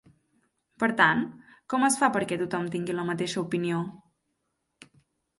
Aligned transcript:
Per 0.83 0.87
tant, 1.01 1.19
com 1.73 1.85
es 1.89 1.97
fa 2.03 2.09
perquè 2.15 2.37
tothom 2.41 2.65
tingui 2.75 2.95
la 3.01 3.05
mateixa 3.09 3.43
opinió? 3.43 3.83